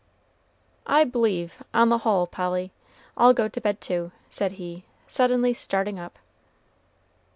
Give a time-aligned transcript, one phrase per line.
[0.87, 2.71] "I b'lieve, on the hull, Polly,
[3.15, 6.17] I'll go to bed, too," said he, suddenly starting up.